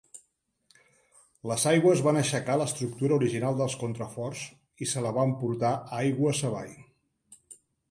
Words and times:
Les 1.51 1.65
aigües 1.71 2.01
van 2.07 2.17
aixecar 2.21 2.55
l'estructura 2.61 3.17
original 3.19 3.61
dels 3.61 3.77
contraforts 3.83 4.43
i 4.87 4.91
se 4.95 5.07
la 5.09 5.15
va 5.21 5.29
emportar 5.31 5.75
aigües 6.01 6.45
avall. 6.53 6.77